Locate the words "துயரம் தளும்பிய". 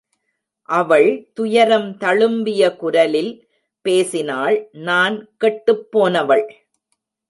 1.33-2.75